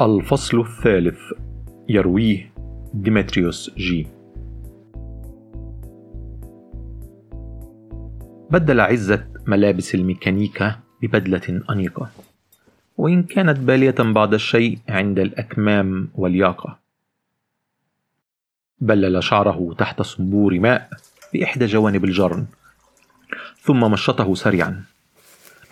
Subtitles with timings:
[0.00, 1.18] الفصل الثالث
[1.88, 2.52] يرويه
[2.94, 4.06] ديمتريوس جي.
[8.50, 12.10] بدل عزة ملابس الميكانيكا ببدلة أنيقة.
[12.96, 16.78] وإن كانت بالية بعض الشيء عند الأكمام والياقة.
[18.80, 20.90] بلل شعره تحت صنبور ماء
[21.32, 22.46] بإحدى جوانب الجرن.
[23.60, 24.84] ثم مشطه سريعا.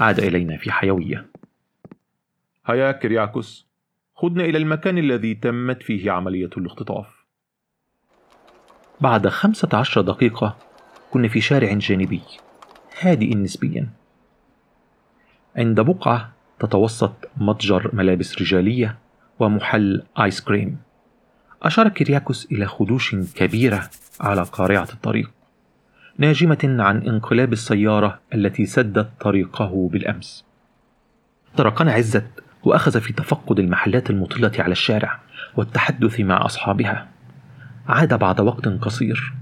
[0.01, 1.27] عاد إلينا في حيوية.
[2.67, 3.67] هيا كرياكوس.
[4.19, 7.07] خذنا إلى المكان الذي تمت فيه عملية الاختطاف.
[9.01, 10.57] بعد خمسة عشر دقيقة
[11.11, 12.23] كنا في شارع جانبي
[13.01, 13.89] هادئ نسبيا.
[15.57, 18.99] عند بقعة تتوسط متجر ملابس رجالية
[19.39, 20.79] ومحل آيس كريم.
[21.63, 23.91] أشار كيرياكوس إلى خدوش كبيرة
[24.21, 25.31] على قارعة الطريق
[26.19, 30.45] ناجمة عن انقلاب السيارة التي سدت طريقه بالأمس.
[31.57, 35.21] تركنا عزت وأخذ في تفقد المحلات المطلة على الشارع
[35.57, 37.09] والتحدث مع أصحابها.
[37.89, 39.33] عاد بعد وقت قصير.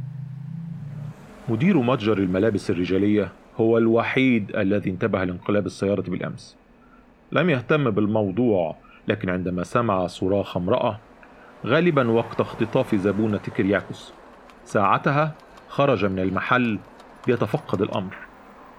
[1.48, 6.56] مدير متجر الملابس الرجالية هو الوحيد الذي انتبه لانقلاب السيارة بالأمس.
[7.32, 8.76] لم يهتم بالموضوع
[9.08, 10.98] لكن عندما سمع صراخ امرأة
[11.66, 14.12] غالبا وقت اختطاف زبونة كرياكوس
[14.64, 15.34] ساعتها
[15.68, 16.78] خرج من المحل
[17.28, 18.14] ليتفقد الأمر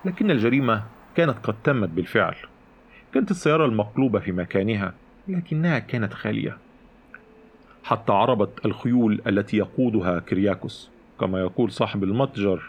[0.05, 0.83] لكن الجريمة
[1.15, 2.35] كانت قد تمت بالفعل.
[3.15, 4.93] كانت السيارة المقلوبة في مكانها
[5.27, 6.57] لكنها كانت خالية.
[7.83, 10.89] حتى عربة الخيول التي يقودها كرياكوس.
[11.19, 12.63] كما يقول صاحب المتجر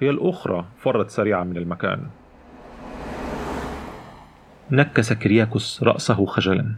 [0.00, 2.06] هي الأخرى فرت سريعا من المكان.
[4.70, 6.74] نكس كرياكوس رأسه خجلا.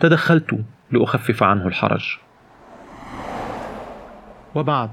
[0.00, 2.18] تدخلت لأخفف عنه الحرج.
[4.54, 4.90] وبعد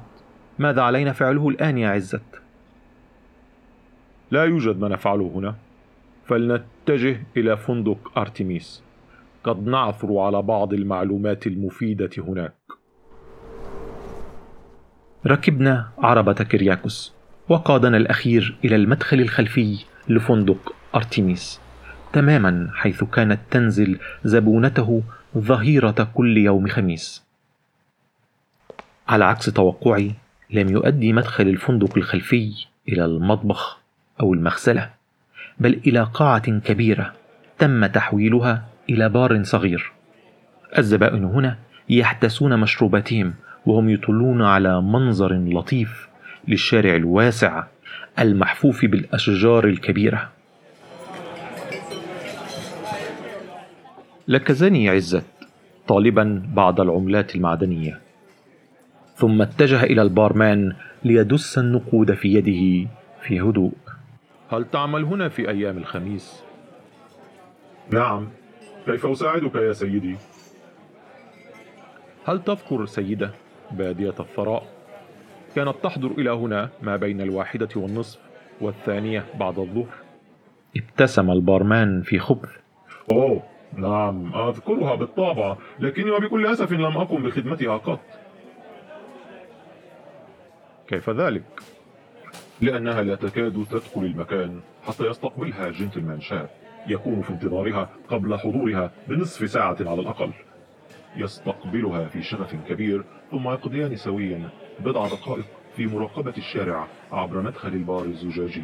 [0.60, 2.42] ماذا علينا فعله الآن يا عزت؟
[4.32, 5.56] لا يوجد ما نفعله هنا.
[6.26, 8.84] فلنتجه إلى فندق أرتيميس.
[9.44, 12.54] قد نعثر على بعض المعلومات المفيدة هناك.
[15.28, 17.14] ركبنا عربة كرياكوس
[17.50, 21.60] وقادنا الأخير إلى المدخل الخلفي لفندق أرتيميس.
[22.14, 25.04] تماما حيث كانت تنزل زبونته
[25.38, 27.24] ظهيرة كل يوم خميس.
[29.08, 30.12] على عكس توقعي
[30.50, 32.54] لم يؤدي مدخل الفندق الخلفي
[32.90, 33.80] إلى المطبخ
[34.20, 35.03] أو المغسلة.
[35.60, 37.14] بل إلى قاعة كبيرة
[37.60, 39.92] تم تحويلها إلى بار صغير.
[40.78, 41.58] الزبائن هنا
[41.90, 43.34] يحتسون مشروباتهم
[43.66, 46.08] وهم يطلون على منظر لطيف
[46.48, 47.64] للشارع الواسع
[48.20, 50.30] المحفوف بالأشجار الكبيرة.
[54.28, 55.26] لكزني عزت
[55.88, 58.00] طالبا بعض العملات المعدنية.
[59.16, 62.90] ثم اتجه إلى البارمان ليدس النقود في يده
[63.22, 63.74] في هدوء.
[64.54, 66.44] هل تعمل هنا في أيام الخميس؟
[67.90, 68.30] نعم
[68.86, 70.16] كيف أساعدك يا سيدي؟
[72.26, 73.32] هل تذكر سيدة
[73.72, 74.64] بادية الثراء
[75.56, 78.20] كانت تحضر إلى هنا ما بين الواحدة والنصف
[78.62, 79.96] والثانية بعد الظهر؟
[80.78, 82.50] ابتسم البارمان في خبث
[83.12, 83.44] أوه
[83.78, 88.00] نعم أذكرها بالطبع لكني وبكل أسف لم أقم بخدمتها قط
[90.88, 91.44] كيف ذلك؟
[92.64, 96.50] لأنها لا تكاد تدخل المكان حتى يستقبلها جنتلمان شاب
[96.88, 100.32] يكون في انتظارها قبل حضورها بنصف ساعة على الأقل.
[101.16, 108.06] يستقبلها في شغف كبير ثم يقضيان سويا بضع دقائق في مراقبة الشارع عبر مدخل البار
[108.06, 108.64] الزجاجي.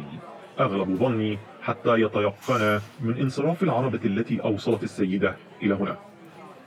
[0.60, 5.96] أغلب ظني حتى يتيقن من انصراف العربة التي أوصلت السيدة إلى هنا.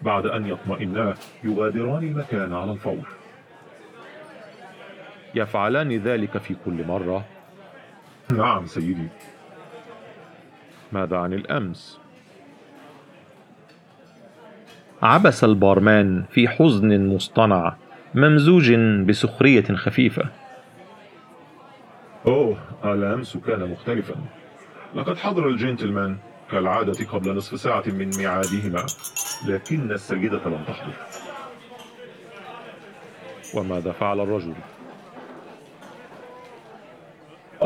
[0.02, 1.14] بعد أن يطمئنا
[1.44, 3.23] يغادران المكان على الفور.
[5.36, 7.26] يفعلان ذلك في كل مرة؟
[8.32, 9.08] نعم سيدي
[10.92, 12.00] ماذا عن الأمس؟
[15.02, 17.76] عبس البارمان في حزن مصطنع
[18.16, 18.74] ممزوج
[19.08, 20.24] بسخرية خفيفة
[22.28, 24.16] أوه الأمس كان مختلفا
[24.96, 26.18] لقد حضر الجنتلمان
[26.52, 28.86] كالعادة قبل نصف ساعة من ميعادهما
[29.48, 30.94] لكن السيدة لم تحضر
[33.56, 34.54] وماذا فعل الرجل؟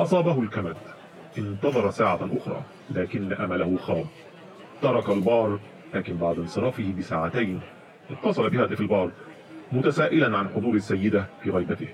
[0.07, 0.75] أصابه الكمد
[1.37, 4.05] انتظر ساعة أخرى لكن أمله خاب
[4.81, 5.59] ترك البار
[5.93, 7.61] لكن بعد انصرافه بساعتين
[8.11, 9.11] اتصل بهاتف البار
[9.71, 11.87] متسائلا عن حضور السيدة في غيبته.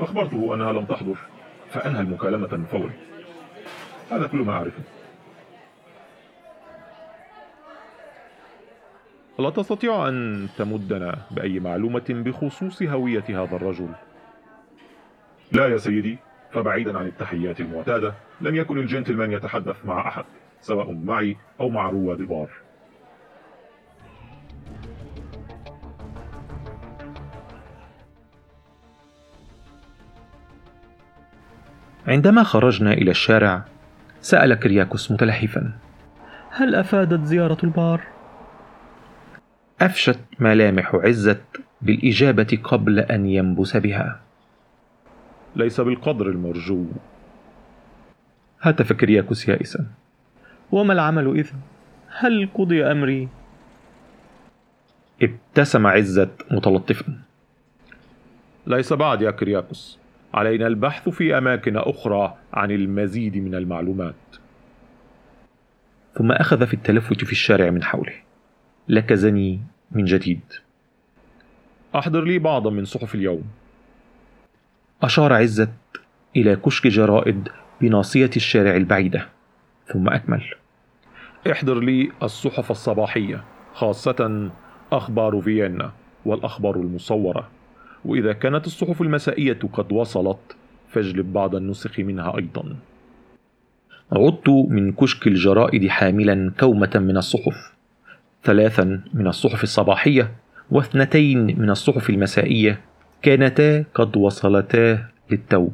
[0.00, 1.16] أخبرته أنها لم تحضر
[1.70, 2.92] فأنهى المكالمة فورا.
[4.10, 4.82] هذا كل ما أعرفه.
[9.38, 13.88] لا تستطيع أن تمدنا بأي معلومة بخصوص هوية هذا الرجل.
[15.52, 16.18] لا يا سيدي
[16.52, 20.24] فبعيدا عن التحيات المعتادة لم يكن الجنتلمان يتحدث مع أحد
[20.60, 22.50] سواء معي أو مع رواد البار
[32.06, 33.64] عندما خرجنا إلى الشارع
[34.20, 35.72] سأل كرياكوس متلهفا
[36.50, 38.00] هل أفادت زيارة البار؟
[39.80, 41.40] أفشت ملامح عزة
[41.82, 44.20] بالإجابة قبل أن ينبس بها
[45.58, 46.86] ليس بالقدر المرجو.
[48.60, 49.86] هتف كرياكوس يائسا.
[50.72, 51.58] وما العمل إذن؟
[52.08, 53.28] هل قضي أمري؟
[55.22, 57.18] ابتسم عزة متلطفا.
[58.66, 59.98] ليس بعد يا كرياكوس
[60.34, 64.14] علينا البحث في أماكن أخرى عن المزيد من المعلومات.
[66.14, 68.14] ثم أخذ في التلفت في الشارع من حوله.
[68.88, 69.60] لكزني
[69.92, 70.40] من جديد.
[71.94, 73.44] أحضر لي بعضا من صحف اليوم.
[75.02, 75.70] أشار عزت
[76.36, 77.48] إلى كشك جرائد
[77.80, 79.28] بناصية الشارع البعيدة
[79.86, 80.44] ثم أكمل.
[81.52, 84.50] احضر لي الصحف الصباحية خاصة
[84.92, 85.92] أخبار فيينا
[86.24, 87.48] والأخبار المصورة.
[88.04, 90.56] وإذا كانت الصحف المسائية قد وصلت
[90.88, 92.76] فاجلب بعض النسخ منها أيضا.
[94.12, 97.72] عدت من كشك الجرائد حاملا كومة من الصحف
[98.44, 100.32] ثلاثا من الصحف الصباحية
[100.70, 102.80] واثنتين من الصحف المسائية
[103.22, 104.98] كانتا قد وصلتا
[105.30, 105.68] للتو.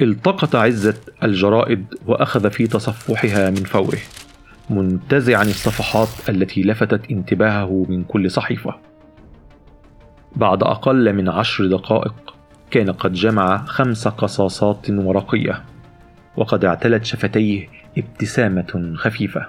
[0.00, 3.98] التقط عزة الجرائد وأخذ في تصفحها من فوره
[4.70, 8.74] منتزعا الصفحات التي لفتت انتباهه من كل صحيفة.
[10.36, 12.34] بعد أقل من عشر دقائق
[12.70, 15.64] كان قد جمع خمس قصاصات ورقية
[16.36, 19.46] وقد اعتلت شفتيه ابتسامة خفيفة.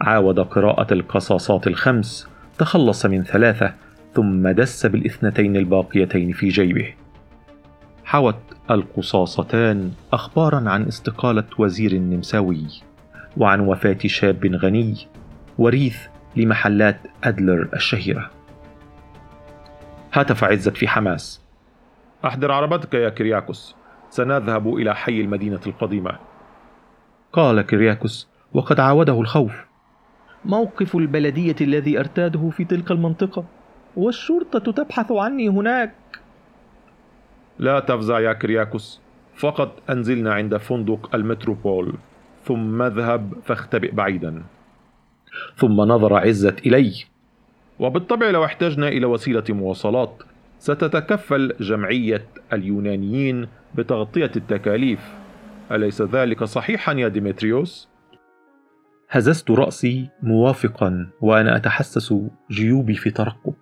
[0.00, 3.74] عاود قراءة القصاصات الخمس تخلص من ثلاثة
[4.14, 6.94] ثم دس بالاثنتين الباقيتين في جيبه.
[8.04, 8.40] حوت
[8.70, 12.66] القصاصتان أخبارا عن استقالة وزير نمساوي
[13.36, 14.96] وعن وفاة شاب غني
[15.58, 16.06] وريث
[16.36, 18.30] لمحلات أدلر الشهيرة.
[20.12, 21.42] هاتف عزت في حماس.
[22.24, 23.76] أحضر عربتك يا كرياكوس.
[24.10, 26.18] سنذهب إلى حي المدينة القديمة.
[27.32, 29.71] قال كرياكوس وقد عاوده الخوف.
[30.44, 33.44] موقف البلدية الذي أرتاده في تلك المنطقة
[33.96, 35.94] والشرطة تبحث عني هناك.
[37.58, 39.00] لا تفزع يا كرياكوس
[39.36, 41.94] فقط أنزلنا عند فندق المتروبول
[42.44, 44.42] ثم اذهب فاختبئ بعيدا.
[45.56, 46.92] ثم نظر عزت إلي.
[47.78, 50.22] وبالطبع لو احتجنا إلى وسيلة مواصلات
[50.58, 55.14] ستتكفل جمعية اليونانيين بتغطية التكاليف.
[55.72, 57.91] أليس ذلك صحيحا يا ديمتريوس؟
[59.12, 62.14] هززت رأسي موافقا وأنا أتحسس
[62.50, 63.54] جيوبي في ترقب.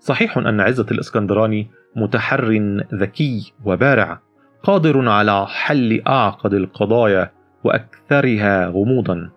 [0.00, 2.52] صحيح أن عزة الإسكندراني متحر
[2.94, 4.20] ذكي وبارع
[4.62, 7.30] قادر على حل أعقد القضايا
[7.64, 9.30] وأكثرها غموضا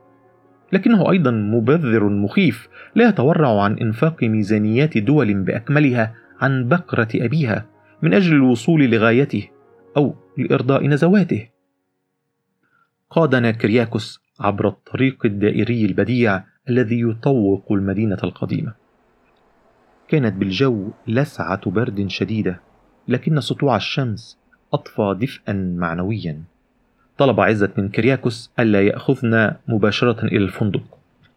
[0.73, 7.65] لكنه أيضا مبذر مخيف لا يتورع عن إنفاق ميزانيات دول بأكملها عن بكرة أبيها
[8.01, 9.47] من أجل الوصول لغايته
[9.97, 11.49] أو لإرضاء نزواته.
[13.09, 18.73] قادنا كرياكوس عبر الطريق الدائري البديع الذي يطوق المدينة القديمة.
[20.07, 22.59] كانت بالجو لسعة برد شديدة
[23.07, 24.37] لكن سطوع الشمس
[24.73, 26.41] أطفى دفئا معنويا.
[27.17, 30.83] طلب عزة من كرياكوس ألا يأخذنا مباشرة إلى الفندق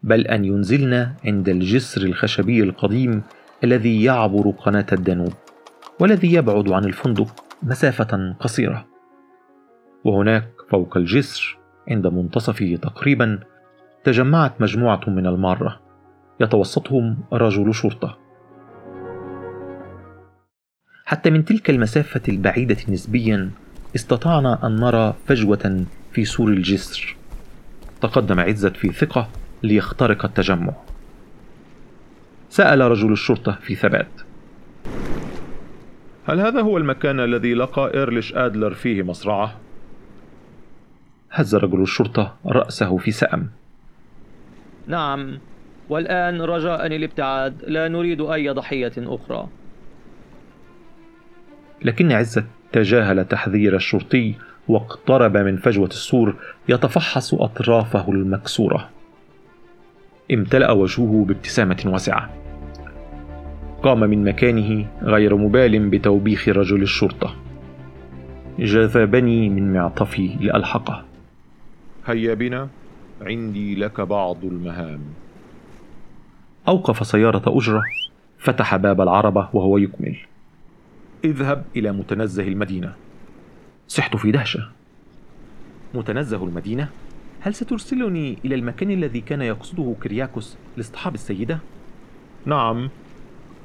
[0.03, 3.23] بل أن ينزلنا عند الجسر الخشبي القديم
[3.65, 5.33] الذي يعبر قناة الدانوب
[6.01, 8.87] والذي يبعد عن الفندق مسافة قصيرة.
[10.05, 13.41] وهناك فوق الجسر عند منتصفه تقريبا
[14.05, 15.81] تجمعت مجموعة من المارة.
[16.41, 18.19] يتوسطهم رجل شرطة.
[21.05, 23.51] حتى من تلك المسافة البعيدة نسبيا
[23.95, 27.17] استطعنا أن نرى فجوة في سور الجسر.
[28.01, 29.29] تقدم عزت في ثقة
[29.63, 30.73] ليخترق التجمع.
[32.51, 34.21] سأل رجل الشرطة في ثبات.
[36.27, 39.64] هل هذا هو المكان الذي لقى إيرليش آدلر فيه مصرعه؟
[41.35, 43.51] هز رجل الشرطة رأسه في سأم.
[44.87, 45.39] نعم
[45.89, 49.49] والآن رجاء الابتعاد لا نريد أي ضحية أخرى.
[51.83, 54.35] لكن عزة تجاهل تحذير الشرطي
[54.69, 56.37] واقترب من فجوة السور
[56.69, 58.91] يتفحص أطرافه المكسورة.
[60.33, 62.31] امتلأ وجهه بابتسامة واسعة.
[63.83, 67.37] قام من مكانه غير مبال بتوبيخ رجل الشرطة.
[68.59, 71.14] جذبني من معطفي لألحقه.
[72.07, 72.69] هيا بنا
[73.23, 75.01] عندي لك بعض المهام.
[76.69, 77.83] أوقف سيارة أجرة.
[78.39, 80.17] فتح باب العربة وهو يكمل.
[81.25, 82.95] اذهب إلى متنزه المدينة.
[83.89, 84.69] صحت في دهشة.
[85.95, 86.89] متنزه المدينة؟
[87.41, 91.59] هل سترسلني إلى المكان الذي كان يقصده كرياكوس لاصطحاب السيدة؟
[92.47, 92.89] نعم.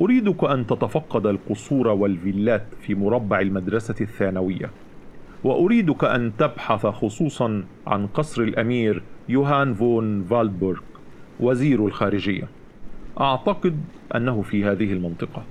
[0.01, 4.69] أريدك أن تتفقد القصور والفيلات في مربع المدرسة الثانوية.
[5.43, 10.79] وأريدك أن تبحث خصوصا عن قصر الأمير يوهان فون فالبورغ
[11.39, 12.47] وزير الخارجية.
[13.19, 13.79] أعتقد
[14.15, 15.43] أنه في هذه المنطقة.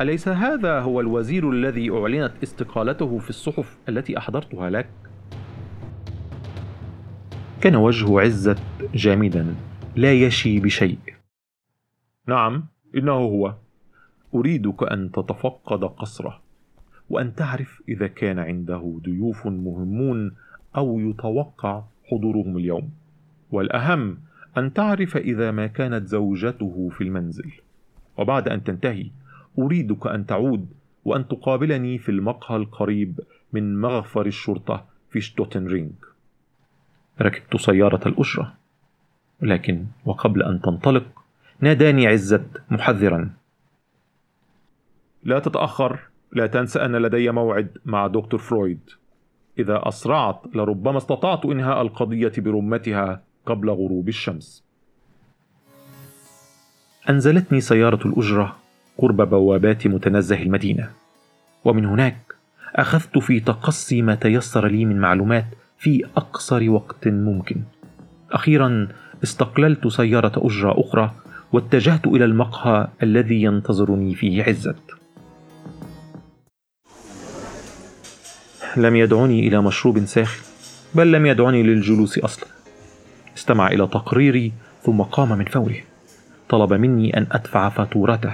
[0.00, 4.88] أليس هذا هو الوزير الذي أعلنت استقالته في الصحف التي أحضرتها لك؟
[7.60, 8.56] كان وجه عزة
[8.94, 9.54] جامدا
[9.96, 10.98] لا يشي بشيء.
[12.26, 12.64] نعم
[12.96, 13.54] إنه هو.
[14.34, 16.51] أريدك أن تتفقد قصره.
[17.12, 20.32] وأن تعرف إذا كان عنده ضيوف مهمون
[20.76, 22.90] أو يتوقع حضورهم اليوم.
[23.50, 24.18] والأهم
[24.58, 27.52] أن تعرف إذا ما كانت زوجته في المنزل.
[28.18, 29.10] وبعد أن تنتهي
[29.58, 30.66] أريدك أن تعود
[31.04, 33.20] وأن تقابلني في المقهى القريب
[33.52, 35.90] من مغفر الشرطة في شتوتنرينغ.
[37.20, 38.54] ركبت سيارة الأسرة
[39.42, 41.24] لكن وقبل أن تنطلق
[41.60, 43.30] ناداني عزت محذرا.
[45.24, 46.11] لا تتأخر.
[46.32, 48.80] لا تنسى أن لدي موعد مع دكتور فرويد.
[49.58, 54.64] إذا أسرعت لربما استطعت إنهاء القضية برمتها قبل غروب الشمس.
[57.10, 58.56] أنزلتني سيارة الأجرة
[58.98, 60.90] قرب بوابات متنزه المدينة.
[61.64, 62.34] ومن هناك
[62.76, 65.46] أخذت في تقصي ما تيسر لي من معلومات
[65.78, 67.62] في أقصر وقت ممكن.
[68.32, 68.88] أخيرا
[69.22, 71.12] استقللت سيارة أجرة أخرى
[71.52, 75.01] واتجهت إلى المقهى الذي ينتظرني فيه عزت.
[78.76, 80.42] لم يدعني إلى مشروب ساخن
[80.94, 82.48] بل لم يدعني للجلوس أصلا.
[83.36, 84.52] استمع إلى تقريري
[84.82, 85.80] ثم قام من فوره.
[86.48, 88.32] طلب مني أن أدفع فاتورته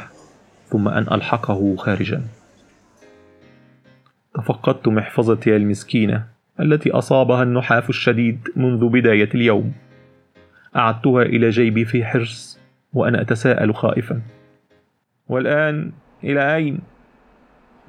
[0.68, 2.22] ثم أن ألحقه خارجا.
[4.34, 6.26] تفقدت محفظتي المسكينة
[6.60, 9.72] التي أصابها النحاف الشديد منذ بداية اليوم.
[10.76, 12.58] أعدتها إلى جيبي في حرص
[12.92, 14.22] وأنا أتساءل خائفا.
[15.28, 15.92] والآن
[16.24, 16.80] إلى أين؟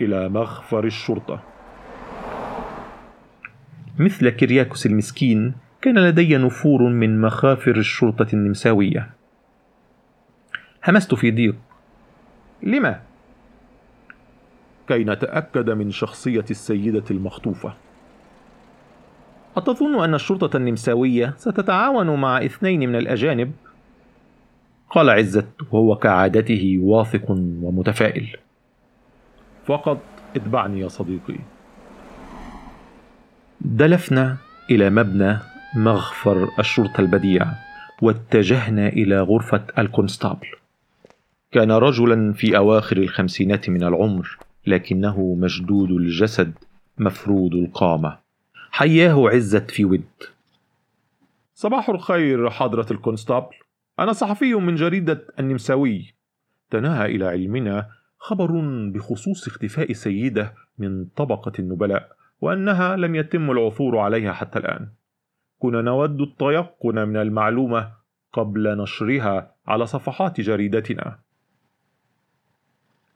[0.01, 1.43] إلى مخفر الشرطة.
[3.99, 9.09] مثل كرياكوس المسكين كان لدي نفور من مخافر الشرطة النمساوية.
[10.87, 11.55] همست في ضيق.
[12.63, 13.01] لما؟
[14.87, 17.73] كي نتأكد من شخصية السيدة المخطوفة.
[19.57, 23.51] أتظن أن الشرطة النمساوية ستتعاون مع اثنين من الأجانب؟
[24.89, 28.37] قال عزت وهو كعادته واثق ومتفائل.
[29.65, 30.01] فقط
[30.35, 31.39] اتبعني يا صديقي.
[33.61, 34.37] دلفنا
[34.71, 35.39] إلى مبنى
[35.75, 37.47] مغفر الشرطة البديع
[38.01, 40.47] واتجهنا إلى غرفة الكونستابل.
[41.51, 44.37] كان رجلا في أواخر الخمسينات من العمر
[44.67, 46.53] لكنه مشدود الجسد
[46.97, 48.17] مفرود القامة.
[48.71, 50.03] حياه عزت في ود.
[51.53, 53.55] صباح الخير حضرة الكونستابل.
[53.99, 56.13] أنا صحفي من جريدة النمساوي.
[56.71, 58.51] تناهى إلى علمنا خبر
[58.89, 62.18] بخصوص اختفاء سيدة من طبقة النبلاء.
[62.41, 64.89] وأنها لم يتم العثور عليها حتى الآن.
[65.59, 67.91] كنا نود التيقن من المعلومة
[68.33, 71.19] قبل نشرها على صفحات جريدتنا.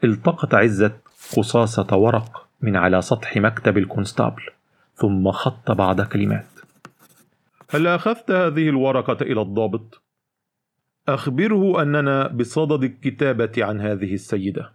[0.03, 0.95] التقط عزت
[1.37, 4.43] قصاصة ورق من على سطح مكتب الكونستابل
[4.95, 6.45] ثم خط بعض كلمات.
[7.69, 10.03] هل أخذت هذه الورقة إلى الضابط؟
[11.07, 14.73] أخبره أننا بصدد الكتابة عن هذه السيدة.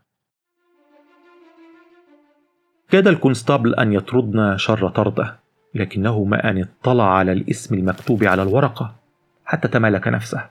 [2.90, 5.38] كاد الكونستابل أن يطردنا شر طرده
[5.74, 8.94] لكنه ما أن اطلع على الاسم المكتوب على الورقة
[9.44, 10.44] حتى تمالك نفسه.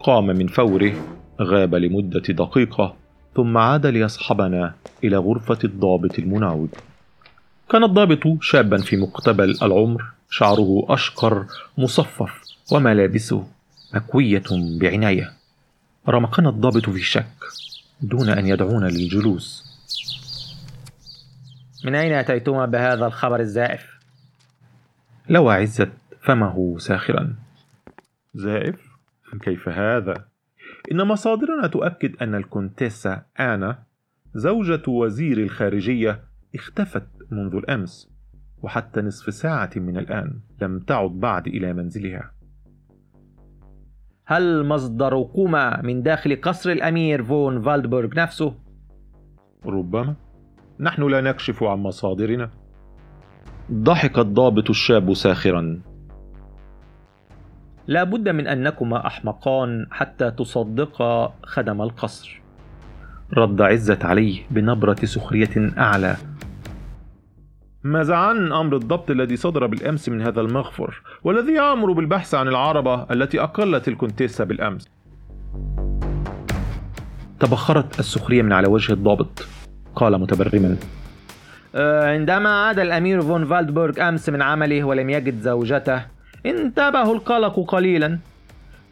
[0.00, 0.92] قام من فوره
[1.40, 2.94] غاب لمدة دقيقة
[3.36, 6.68] ثم عاد ليصحبنا إلى غرفة الضابط المناوب.
[7.70, 11.46] كان الضابط شابا في مقتبل العمر شعره أشقر
[11.78, 12.40] مصفف
[12.72, 13.46] وملابسه
[13.94, 14.44] مكوية
[14.80, 15.32] بعناية
[16.08, 17.26] رمقنا الضابط في شك.
[18.00, 19.64] دون أن يدعونا للجلوس
[21.84, 23.98] من أين أتيتما بهذا الخبر الزائف؟
[25.28, 27.34] لوى عزت فمه ساخرا
[28.34, 28.94] زائف؟
[29.42, 30.24] كيف هذا؟
[30.92, 33.82] إن مصادرنا تؤكد أن الكونتيسا آنا
[34.34, 36.24] زوجة وزير الخارجية
[36.54, 38.10] اختفت منذ الأمس
[38.62, 42.33] وحتى نصف ساعة من الآن لم تعد بعد إلى منزلها
[44.26, 48.54] هل مصدركما من داخل قصر الأمير فون فالدبورغ نفسه؟
[49.66, 50.14] ربما.
[50.80, 52.50] نحن لا نكشف عن مصادرنا.
[53.72, 55.80] ضحك الضابط الشاب ساخرا.
[57.86, 62.42] لا بد من أنكما أحمقان حتى تصدقا خدم القصر.
[63.36, 66.16] رد عزت عليه بنبرة سخرية أعلى.
[67.84, 73.06] ماذا عن أمر الضبط الذي صدر بالأمس من هذا المغفر؟ والذي يأمر بالبحث عن العربة
[73.10, 74.88] التي أقلت الكونتيسا بالأمس.
[77.40, 79.46] تبخرت السخرية من على وجه الضابط
[79.96, 80.76] قال متبرما.
[81.74, 86.02] آه، عندما عاد الأمير فون فالدبورغ أمس من عمله ولم يجد زوجته
[86.46, 88.18] انتابه القلق قليلا.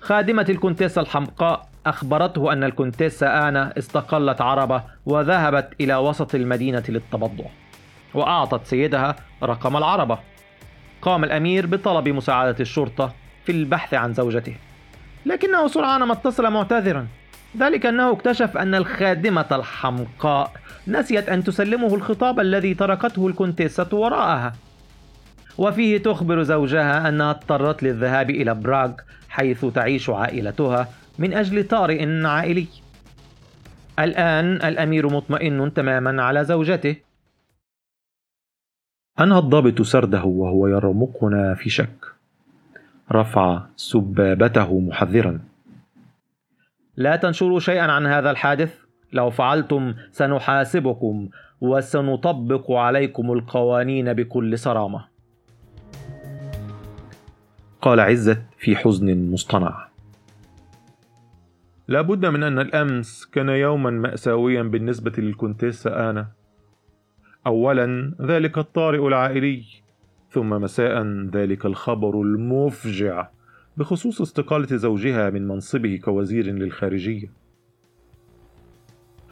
[0.00, 7.44] خادمة الكونتيسا الحمقاء أخبرته أن الكونتيسا آنا استقلت عربة وذهبت إلى وسط المدينة للتبضع.
[8.14, 10.18] وأعطت سيدها رقم العربة.
[11.02, 13.14] قام الأمير بطلب مساعدة الشرطة
[13.44, 14.54] في البحث عن زوجته.
[15.26, 17.06] لكنه سرعان ما اتصل معتذرا.
[17.56, 20.52] ذلك أنه اكتشف أن الخادمة الحمقاء
[20.88, 24.52] نسيت أن تسلمه الخطاب الذي تركته الكونتيسة وراءها.
[25.58, 28.92] وفيه تخبر زوجها أنها اضطرت للذهاب إلى براغ
[29.28, 30.88] حيث تعيش عائلتها
[31.18, 32.66] من أجل طارئ عائلي.
[33.98, 36.96] الآن الأمير مطمئن تماما على زوجته.
[39.20, 42.14] أنهى الضابط سرده وهو يرمقنا في شك.
[43.12, 45.40] رفع سبابته محذرا.
[46.96, 48.78] لا تنشروا شيئا عن هذا الحادث.
[49.12, 51.28] لو فعلتم سنحاسبكم
[51.60, 55.04] وسنطبق عليكم القوانين بكل صرامة.
[57.82, 59.88] قال عزت في حزن مصطنع.
[61.88, 66.41] لا بد من أن الأمس كان يوما مأساويا بالنسبة للكونتيسة آنا
[67.46, 69.64] أولا ذلك الطارئ العائلي
[70.30, 73.28] ثم مساء ذلك الخبر المفجع
[73.76, 77.30] بخصوص استقالة زوجها من منصبه كوزير للخارجية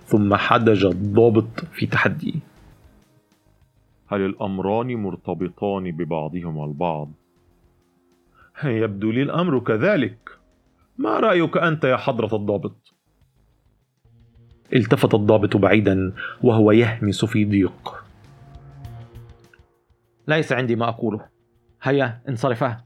[0.05, 2.35] ثم حدج الضابط في تحدي
[4.07, 7.11] هل الأمران مرتبطان ببعضهما البعض؟
[8.65, 10.31] يبدو لي الأمر كذلك
[10.99, 12.95] ما رأيك أنت يا حضرة الضابط؟
[14.73, 16.13] التفت الضابط بعيدا
[16.43, 18.00] وهو يهمس في ضيق
[20.31, 21.29] ليس عندي ما أقوله.
[21.83, 22.77] هيا انصرفا.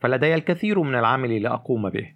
[0.00, 2.14] فلدي الكثير من العمل لأقوم به.